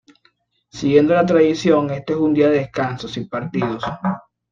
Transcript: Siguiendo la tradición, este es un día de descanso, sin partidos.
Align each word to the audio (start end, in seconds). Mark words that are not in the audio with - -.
Siguiendo 0.71 1.13
la 1.13 1.23
tradición, 1.27 1.91
este 1.91 2.13
es 2.13 2.17
un 2.17 2.33
día 2.33 2.49
de 2.49 2.57
descanso, 2.57 3.07
sin 3.07 3.29
partidos. 3.29 3.83